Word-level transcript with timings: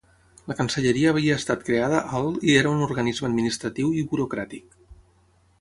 La 0.51 0.55
Cancelleria 0.59 1.11
havia 1.13 1.35
estat 1.41 1.61
creada 1.67 1.99
al 2.21 2.31
i 2.53 2.57
era 2.63 2.73
un 2.79 2.83
organisme 2.89 3.31
administratiu 3.33 3.93
i 4.03 4.09
burocràtic. 4.15 4.79